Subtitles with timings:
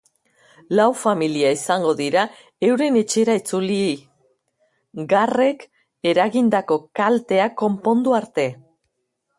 [0.77, 2.23] Lau familia ezingo dira
[2.69, 3.77] euren etxera itzuli,
[5.13, 5.69] garrek
[6.15, 8.51] eragindako kalteak konpondu arte.